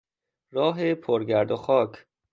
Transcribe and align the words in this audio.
راه 0.51 0.95
پرگرد 0.95 1.51
و 1.51 1.55
خاک 1.55 2.05